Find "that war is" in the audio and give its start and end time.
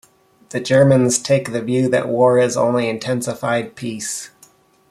1.89-2.57